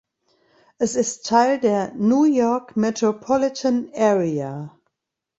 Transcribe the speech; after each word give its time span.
Es 0.79 0.95
ist 0.95 1.27
Teil 1.27 1.59
der 1.59 1.93
New 1.93 2.23
York 2.23 2.75
Metropolitan 2.75 3.87
Area. 3.93 4.75